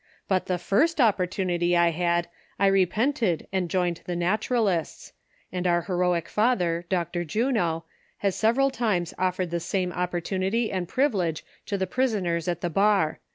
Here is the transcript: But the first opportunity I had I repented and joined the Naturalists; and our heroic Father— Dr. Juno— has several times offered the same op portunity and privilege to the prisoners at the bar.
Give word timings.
But 0.27 0.47
the 0.47 0.57
first 0.57 0.99
opportunity 0.99 1.77
I 1.77 1.91
had 1.91 2.27
I 2.57 2.65
repented 2.65 3.45
and 3.53 3.69
joined 3.69 4.01
the 4.05 4.15
Naturalists; 4.15 5.13
and 5.51 5.67
our 5.67 5.83
heroic 5.83 6.27
Father— 6.27 6.85
Dr. 6.89 7.23
Juno— 7.23 7.85
has 8.23 8.35
several 8.35 8.71
times 8.71 9.13
offered 9.19 9.51
the 9.51 9.59
same 9.59 9.91
op 9.91 10.11
portunity 10.13 10.73
and 10.73 10.87
privilege 10.87 11.45
to 11.67 11.77
the 11.77 11.85
prisoners 11.85 12.47
at 12.47 12.61
the 12.61 12.69
bar. 12.71 13.19